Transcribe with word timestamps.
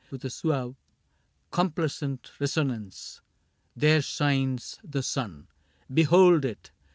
With 0.09 0.25
a 0.25 0.31
suave, 0.31 0.77
complacent 1.51 2.31
resonance:" 2.39 3.21
There 3.75 4.01
shines 4.01 4.79
The 4.83 5.03
sun. 5.03 5.47
Behold 5.93 6.43
it. 6.43 6.71